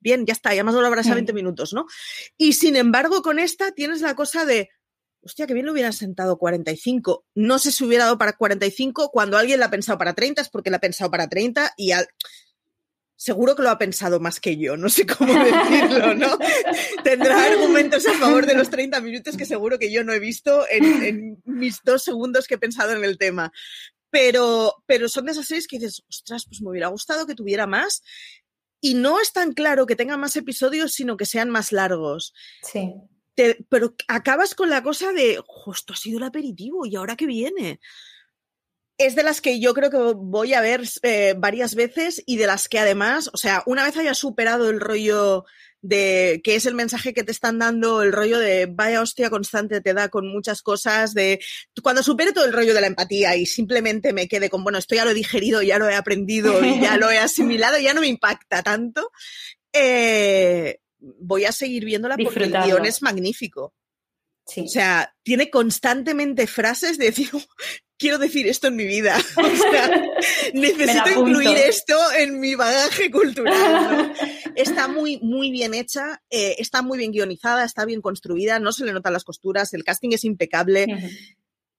[0.00, 1.86] bien, ya está, ya más lo habrás a 20 minutos, ¿no?
[2.36, 4.70] Y sin embargo, con esta tienes la cosa de,
[5.22, 7.26] hostia, que bien lo hubieran sentado 45.
[7.34, 10.48] No sé si hubiera dado para 45, cuando alguien la ha pensado para 30 es
[10.48, 11.92] porque la ha pensado para 30 y
[13.16, 16.38] seguro que lo ha pensado más que yo, no sé cómo decirlo, ¿no?
[17.04, 20.64] Tendrá argumentos a favor de los 30 minutos que seguro que yo no he visto
[20.70, 23.52] en, en mis dos segundos que he pensado en el tema.
[24.12, 27.68] Pero, pero son de esas series que dices, ostras, pues me hubiera gustado que tuviera
[27.68, 28.02] más
[28.80, 32.34] y no es tan claro que tengan más episodios, sino que sean más largos.
[32.62, 32.94] Sí.
[33.68, 35.40] pero acabas con la cosa de,
[35.74, 37.80] esto ha sido el aperitivo y ahora qué viene.
[38.98, 42.46] Es de las que yo creo que voy a ver eh, varias veces y de
[42.46, 45.46] las que además, o sea, una vez haya superado el rollo
[45.82, 49.80] de que es el mensaje que te están dando, el rollo de vaya hostia constante
[49.80, 51.40] te da con muchas cosas, de
[51.82, 54.94] cuando supere todo el rollo de la empatía y simplemente me quede con, bueno, esto
[54.94, 58.02] ya lo he digerido, ya lo he aprendido y ya lo he asimilado, ya no
[58.02, 59.10] me impacta tanto,
[59.72, 63.74] eh, voy a seguir viéndola porque el guion es magnífico.
[64.56, 67.30] O sea, tiene constantemente frases de decir,
[68.00, 69.16] quiero decir esto en mi vida.
[69.36, 69.88] O sea,
[70.54, 74.12] necesito incluir esto en mi bagaje cultural.
[74.56, 78.84] Está muy, muy bien hecha, eh, está muy bien guionizada, está bien construida, no se
[78.84, 80.86] le notan las costuras, el casting es impecable.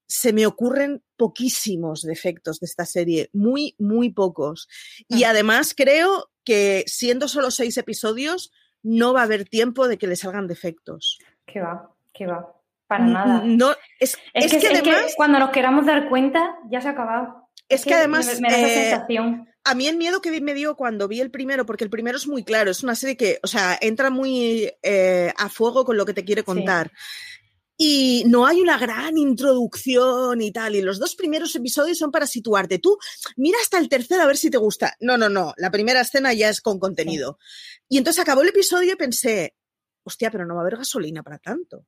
[0.07, 4.67] Se me ocurren poquísimos defectos de esta serie, muy, muy pocos.
[5.07, 10.07] Y además creo que siendo solo seis episodios, no va a haber tiempo de que
[10.07, 11.19] le salgan defectos.
[11.45, 12.60] Que va, que va.
[12.91, 13.41] Para nada.
[13.45, 15.13] No, es, que, además.
[15.15, 17.47] cuando nos queramos dar cuenta, ya se ha acabado.
[17.69, 18.41] Es, que, además.
[18.41, 19.47] Me, da esa eh, sensación.
[19.63, 22.27] A mí el miedo que me dio cuando vi el primero, porque el primero es
[22.27, 26.05] muy claro, es una serie que, o sea, entra muy eh, a fuego con lo
[26.05, 26.91] que te quiere contar.
[27.77, 30.75] Y no hay una gran introducción y tal.
[30.75, 32.79] Y los dos primeros episodios son para situarte.
[32.79, 32.97] Tú
[33.37, 34.97] mira hasta el tercero a ver si te gusta.
[34.99, 35.53] No, no, no.
[35.55, 37.39] La primera escena ya es con contenido.
[37.87, 39.55] Y entonces acabó el episodio y pensé,
[40.03, 41.85] hostia, pero no va a haber gasolina para tanto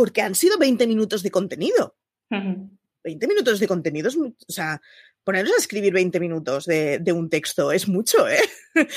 [0.00, 1.94] porque han sido 20 minutos de contenido.
[2.30, 4.80] 20 minutos de contenido es, o sea,
[5.24, 8.40] ponernos a escribir 20 minutos de, un texto es mucho, ¿eh?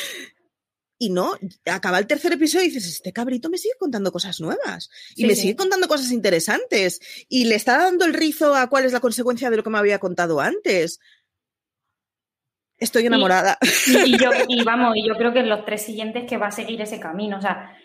[0.97, 1.33] y no,
[1.65, 5.35] acaba el tercer episodio y dices, este cabrito me sigue contando cosas nuevas y me
[5.35, 9.49] sigue contando cosas interesantes y le está dando el rizo a cuál es la consecuencia
[9.49, 11.01] de lo que me había contado antes.
[12.77, 13.57] Estoy enamorada.
[14.05, 16.51] Y, yo, y vamos, y yo creo que en los tres siguientes que va a
[16.51, 17.75] seguir ese camino, o sea,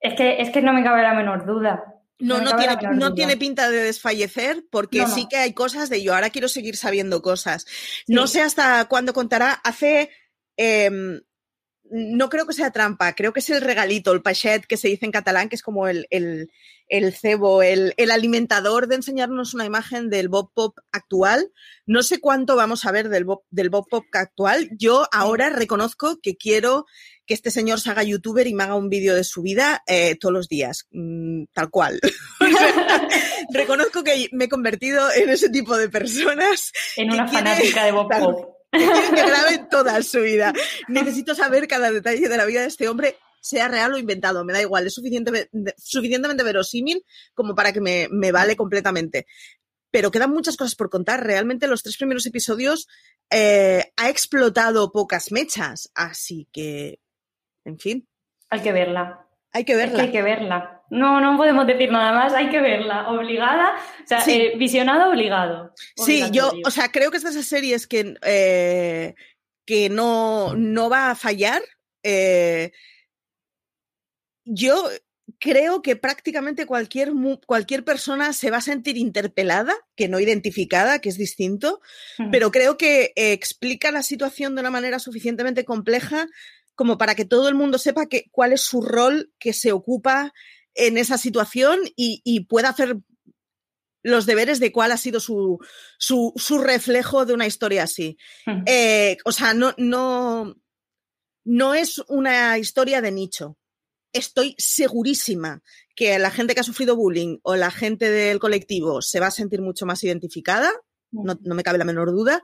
[0.00, 1.91] es que, es que no me cabe la menor duda.
[2.22, 6.14] No, no, tiene, no tiene, pinta de desfallecer porque sí que hay cosas de yo
[6.14, 7.66] ahora quiero seguir sabiendo cosas.
[8.06, 9.52] No sé hasta cuándo contará.
[9.64, 10.08] Hace,
[10.56, 11.20] em,
[11.90, 15.04] no creo que sea trampa, creo que es el regalito, el pachet que se dice
[15.04, 20.28] en catalán, que es como el, el, cebo, el, alimentador de enseñarnos una imagen del
[20.28, 21.50] Bob Pop actual.
[21.86, 24.70] No sé cuánto vamos a ver del Bob, del Bob Pop actual.
[24.78, 26.86] Yo ahora reconozco que quiero
[27.32, 30.16] que este señor se haga youtuber y me haga un vídeo de su vida eh,
[30.16, 31.98] todos los días, mm, tal cual.
[33.54, 36.72] reconozco que me he convertido en ese tipo de personas.
[36.94, 38.56] En una fanática de Bob Pop.
[38.72, 40.52] Que grabe toda su vida.
[40.88, 44.52] Necesito saber cada detalle de la vida de este hombre sea real o inventado, me
[44.52, 49.26] da igual, es suficientemente, suficientemente verosímil como para que me, me, vale completamente.
[49.90, 51.26] Pero quedan muchas cosas por contar.
[51.26, 52.88] Realmente los tres primeros episodios
[53.30, 57.01] eh, ha explotado pocas mechas, así que
[57.64, 58.08] en fin.
[58.50, 59.26] Hay que verla.
[59.52, 60.02] Hay que verla.
[60.02, 60.82] hay que verla.
[60.92, 63.08] No, no podemos decir nada más, hay que verla.
[63.08, 65.72] Obligada, o sea, eh, visionado obligado.
[65.96, 69.14] Sí, yo, o sea, creo que es de esas series que, eh,
[69.66, 71.62] que no, no va a fallar.
[72.02, 72.72] Eh,
[74.44, 74.88] yo
[75.38, 77.12] creo que prácticamente cualquier,
[77.46, 81.80] cualquier persona se va a sentir interpelada, que no identificada, que es distinto,
[82.30, 86.28] pero creo que explica la situación de una manera suficientemente compleja
[86.74, 90.32] como para que todo el mundo sepa que, cuál es su rol que se ocupa
[90.74, 92.96] en esa situación y, pueda hacer
[94.02, 95.58] los deberes de cuál ha sido su,
[95.98, 98.16] su, reflejo de una historia así.
[98.66, 100.56] Eh, o sea, no, no,
[101.44, 103.58] no es una historia de nicho.
[104.12, 105.62] Estoy segurísima
[105.94, 109.30] que la gente que ha sufrido bullying o la gente del colectivo se va a
[109.30, 110.70] sentir mucho más identificada,
[111.10, 112.42] no, me cabe la menor duda,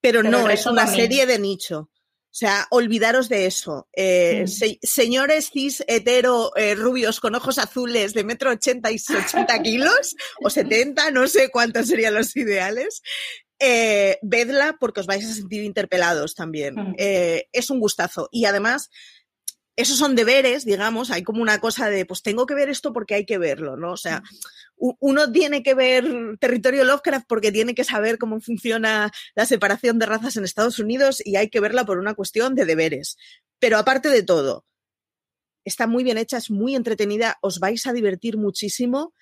[0.00, 1.90] pero, no es una serie de nicho.
[2.30, 3.88] O sea, olvidaros de eso.
[3.92, 4.44] Eh,
[4.82, 10.48] señores cis hetero eh, rubios con ojos azules de metro ochenta y ochenta kilos o
[10.48, 13.02] setenta, no sé cuántos serían los ideales.
[13.58, 16.94] Eh, vedla porque os vais a sentir interpelados también.
[16.96, 18.28] es un gustazo.
[18.30, 18.90] Y además,
[19.80, 23.14] esos son deberes, digamos, hay como una cosa de, pues tengo que ver esto porque
[23.14, 23.92] hay que verlo, ¿no?
[23.92, 24.22] O sea,
[24.76, 26.04] uno tiene que ver
[26.38, 31.22] territorio Lovecraft porque tiene que saber cómo funciona la separación de razas en Estados Unidos
[31.24, 33.16] y hay que verla por una cuestión de deberes.
[33.58, 34.64] Pero aparte de todo,
[35.64, 39.12] está muy bien hecha, es muy entretenida, os vais a divertir muchísimo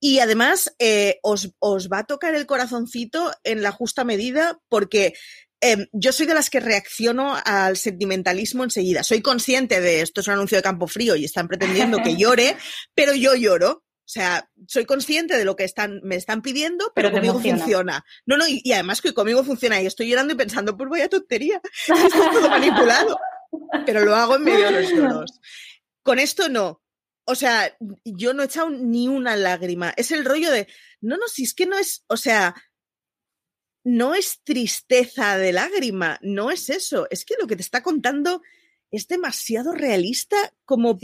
[0.00, 5.14] y además eh, os, os va a tocar el corazoncito en la justa medida porque
[5.60, 9.02] Em, yo soy de las que reacciono al sentimentalismo enseguida.
[9.02, 12.56] Soy consciente de esto es un anuncio de campo frío y están pretendiendo que llore,
[12.94, 13.84] pero yo lloro.
[14.06, 18.04] O sea, soy consciente de lo que están, me están pidiendo, pero, conmigo funciona.
[18.24, 21.60] No, no, y, además que conmigo funciona y estoy llorando y pensando, pues vaya tontería,
[21.88, 23.18] esto es todo manipulado.
[23.84, 25.40] pero lo hago en medio de los lloros.
[26.02, 26.82] Con esto no.
[27.24, 29.92] O sea, yo no he echado ni una lágrima.
[29.96, 30.68] Es el rollo de,
[31.00, 32.54] no, no, si es que no es, o sea,
[33.86, 37.06] no es tristeza de lágrima, no es eso.
[37.08, 38.42] Es que lo que te está contando
[38.90, 40.98] es demasiado realista como...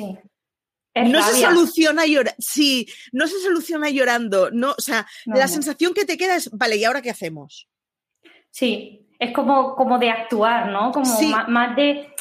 [0.95, 2.35] No se soluciona llorando.
[2.41, 4.51] Sí, no se soluciona llorando.
[4.51, 7.69] No, o sea, la sensación que te queda es, vale, ¿y ahora qué hacemos?
[8.51, 10.91] Sí, es como, como de actuar, ¿no?
[10.91, 11.09] Como
[11.49, 12.13] más, de.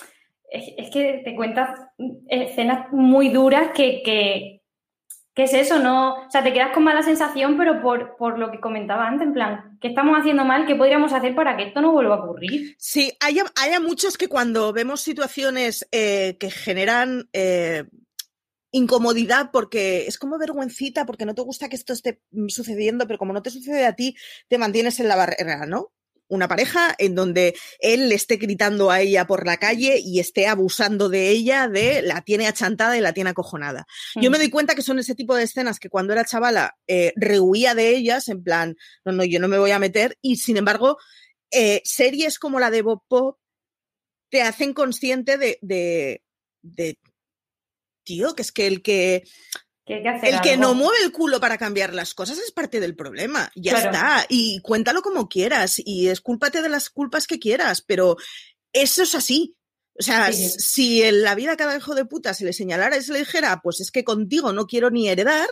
[0.51, 1.71] Es, que te cuentas
[2.29, 4.60] escenas muy duras que, que,
[5.35, 6.15] es eso, ¿no?
[6.15, 9.33] O sea, te quedas con mala sensación, pero por, por, lo que comentaba antes, en
[9.33, 10.65] plan, ¿qué estamos haciendo mal?
[10.65, 12.75] ¿Qué podríamos hacer para que esto no vuelva a ocurrir?
[12.77, 17.85] Sí, hay, hay muchos que cuando vemos situaciones eh, que generan eh,
[18.71, 23.33] incomodidad porque es como vergüencita, porque no te gusta que esto esté sucediendo, pero como
[23.33, 24.15] no te sucede a ti,
[24.47, 25.91] te mantienes en la barrera, ¿no?
[26.31, 30.47] Una pareja en donde él le esté gritando a ella por la calle y esté
[30.47, 33.85] abusando de ella, de la tiene achantada y la tiene acojonada.
[34.15, 34.41] Yo me mm.
[34.41, 37.89] doy cuenta que son ese tipo de escenas que cuando era chavala eh, rehuía de
[37.89, 40.97] ellas, en plan, no, no, yo no me voy a meter, y sin embargo,
[41.51, 43.37] eh, series como la de Bob Pop
[44.29, 46.23] te hacen consciente de, de,
[46.61, 46.97] de
[48.05, 49.23] tío, que es que el que
[49.97, 53.51] el que no mueve el culo para cambiar las cosas es parte del problema.
[53.55, 54.25] Ya está.
[54.29, 55.81] Y cuéntalo como quieras.
[55.83, 57.81] Y escúlpate de las culpas que quieras.
[57.81, 58.17] Pero
[58.73, 59.55] eso es así.
[59.99, 63.01] O sea, si en la vida a cada hijo de puta se le señalara y
[63.01, 65.47] se le dijera, pues es que contigo no quiero ni heredar,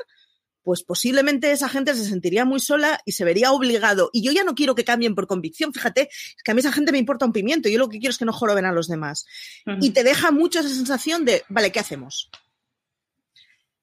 [0.64, 4.10] pues posiblemente esa gente se sentiría muy sola y se vería obligado.
[4.14, 6.72] Y yo ya no quiero que cambien por convicción, fíjate, es que a mí esa
[6.72, 8.88] gente me importa un pimiento, yo lo que quiero es que no joroben a los
[8.88, 9.26] demás.
[9.82, 12.30] Y te deja mucho esa sensación de, vale, ¿qué hacemos?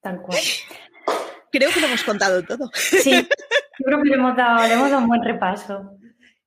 [0.06, 0.38] Tal cual.
[1.50, 2.70] Creo que lo hemos contado todo.
[2.74, 5.98] Sí, yo creo que le hemos dado, un buen repaso.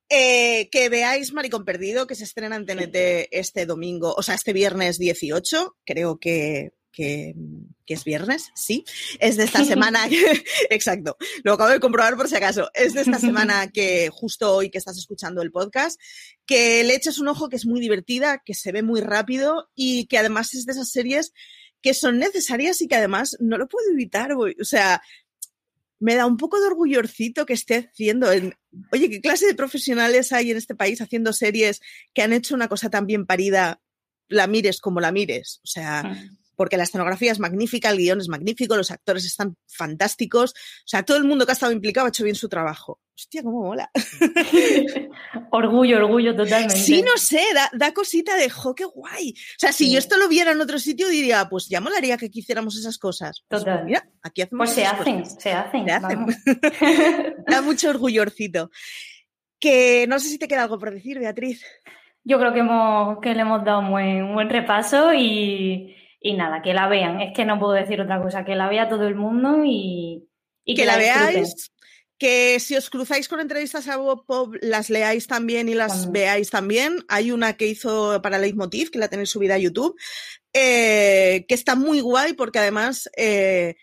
[0.07, 4.53] Eh, que veáis Maricón Perdido, que se estrena en TNT este domingo, o sea, este
[4.53, 7.33] viernes 18, creo que, que,
[7.87, 8.85] es viernes, sí.
[9.19, 10.07] Es de esta semana,
[10.69, 14.69] exacto, lo acabo de comprobar por si acaso, es de esta semana que justo hoy
[14.69, 15.99] que estás escuchando el podcast,
[16.45, 20.05] que le eches un ojo que es muy divertida, que se ve muy rápido y
[20.05, 21.33] que además es de esas series
[21.81, 24.33] que son necesarias y que además no lo puedo evitar.
[24.33, 25.01] O sea,
[25.99, 28.31] me da un poco de orgullorcito que esté haciendo.
[28.31, 28.55] En,
[28.91, 31.81] oye, ¿qué clase de profesionales hay en este país haciendo series
[32.13, 33.81] que han hecho una cosa tan bien parida,
[34.27, 35.59] la mires como la mires?
[35.63, 36.15] O sea,
[36.59, 40.51] porque la escenografía es magnífica, el guion es magnífico, los actores están fantásticos.
[40.51, 42.99] O sea, todo el mundo que ha estado implicado ha hecho bien su trabajo.
[43.15, 43.89] Hostia, cómo mola.
[45.51, 46.75] orgullo, orgullo totalmente.
[46.75, 47.41] Sí, no sé,
[47.71, 49.31] da, cosita de, jo, qué guay.
[49.31, 52.29] O sea, si yo esto lo viera en otro sitio, diría, pues ya molaría que
[52.29, 53.41] hiciéramos esas cosas.
[53.47, 53.85] Pues, Total.
[53.85, 56.25] mira, aquí hacemos Pues se hacen, se hacen, se hacen.
[57.47, 58.69] da mucho orgullorcito.
[59.61, 61.63] Que no sé si te queda algo por decir, Beatriz.
[62.25, 66.73] Yo creo que, hemos, que le hemos dado un buen repaso y, y nada, que
[66.73, 67.21] la vean.
[67.21, 70.27] Es que no puedo decir otra cosa, que la vea todo el mundo y,
[70.65, 71.71] que, la, veáis.
[72.17, 76.49] Que si os cruzáis con entrevistas a Bob Pop, las leáis también y las veáis
[76.49, 77.05] también.
[77.07, 79.95] Hay una que hizo para Leitmotiv, que la tenéis subida a YouTube,
[80.53, 83.75] eh, que está muy guay porque además eh,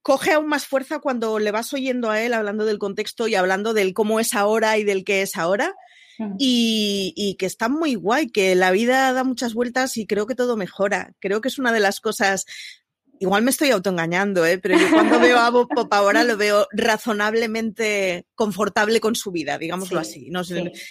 [0.00, 3.74] coge aún más fuerza cuando le vas oyendo a él hablando del contexto y hablando
[3.74, 5.74] del cómo es ahora y del qué es ahora.
[6.38, 10.56] Y, que está muy guay, que la vida da muchas vueltas y creo que todo
[10.56, 11.12] mejora.
[11.20, 12.46] Creo que es una de las cosas
[13.20, 14.58] Igual me estoy autoengañando, ¿eh?
[14.58, 19.58] pero yo cuando veo a Bob Pop ahora lo veo razonablemente confortable con su vida,
[19.58, 20.30] digámoslo así.
[20.30, 20.42] No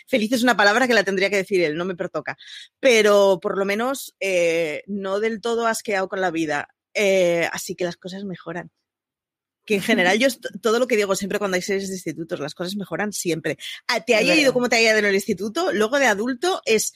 [0.08, 2.38] Feliz es una palabra que la tendría que decir él, no me pertoca.
[2.82, 6.68] Pero por lo menos eh, no del todo asqueado con la vida.
[6.94, 8.72] Eh, así que las cosas mejoran
[9.68, 10.30] que en general yo
[10.62, 13.58] todo lo que digo siempre cuando hay series de institutos, las cosas mejoran siempre.
[14.08, 16.94] te haya ido como te haya ido en el instituto, luego de adulto es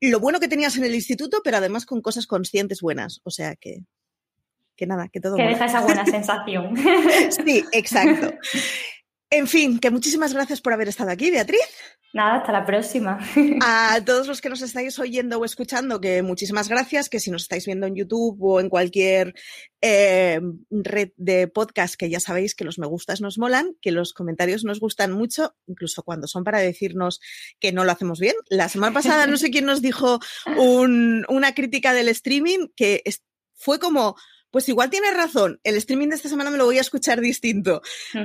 [0.00, 3.20] lo bueno que tenías en el instituto, pero además con cosas conscientes buenas.
[3.24, 3.84] O sea que,
[4.74, 5.36] que nada, que todo.
[5.36, 6.74] Que deja esa buena sensación.
[7.44, 8.32] sí, exacto.
[9.32, 11.66] En fin, que muchísimas gracias por haber estado aquí, Beatriz.
[12.12, 13.18] Nada, hasta la próxima.
[13.64, 17.44] A todos los que nos estáis oyendo o escuchando, que muchísimas gracias, que si nos
[17.44, 19.32] estáis viendo en YouTube o en cualquier
[19.80, 20.38] eh,
[20.70, 24.64] red de podcast, que ya sabéis que los me gustas nos molan, que los comentarios
[24.64, 27.18] nos gustan mucho, incluso cuando son para decirnos
[27.58, 28.36] que no lo hacemos bien.
[28.50, 30.20] La semana pasada no sé quién nos dijo
[30.58, 33.02] una crítica del streaming que
[33.54, 34.14] fue como
[34.52, 37.80] pues igual tienes razón, el streaming de esta semana me lo voy a escuchar distinto.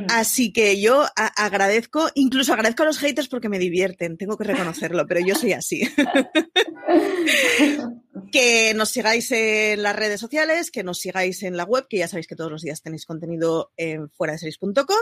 [0.10, 5.08] Así que yo agradezco, incluso agradezco a los haters porque me divierten, tengo que reconocerlo,
[5.08, 5.82] pero yo soy así.
[8.32, 12.10] que nos sigáis en las redes sociales, que nos sigáis en la web, que ya
[12.10, 14.98] sabéis que todos los días tenéis contenido en fuera de series.com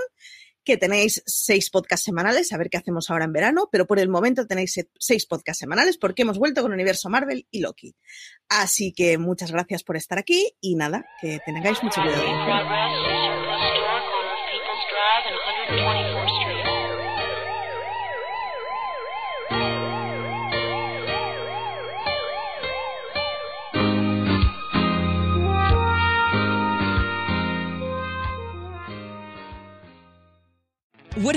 [0.66, 4.10] que tenéis seis podcasts semanales, a ver qué hacemos ahora en verano, pero por el
[4.10, 7.96] momento tenéis seis podcasts semanales porque hemos vuelto con Universo Marvel y Loki.
[8.50, 12.26] Así que muchas gracias por estar aquí y nada, que tengáis mucho cuidado.